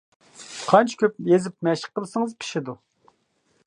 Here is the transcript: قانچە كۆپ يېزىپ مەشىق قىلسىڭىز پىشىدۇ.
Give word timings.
قانچە 0.69 0.97
كۆپ 1.03 1.21
يېزىپ 1.33 1.59
مەشىق 1.69 1.95
قىلسىڭىز 1.99 2.37
پىشىدۇ. 2.43 2.79